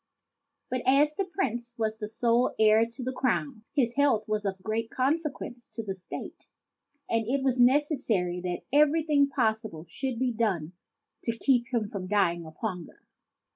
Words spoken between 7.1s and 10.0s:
it was necessary that everything possible